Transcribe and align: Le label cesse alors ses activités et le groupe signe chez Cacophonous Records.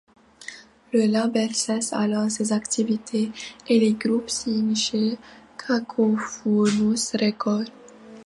Le 0.93 1.05
label 1.05 1.53
cesse 1.53 1.93
alors 1.93 2.31
ses 2.31 2.53
activités 2.53 3.31
et 3.67 3.79
le 3.79 3.93
groupe 3.95 4.31
signe 4.31 4.75
chez 4.75 5.15
Cacophonous 5.59 7.11
Records. 7.13 7.71